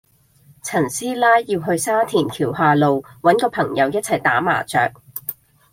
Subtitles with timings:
[0.63, 4.91] 陳師奶要去沙田橋下路搵個朋友一齊打麻雀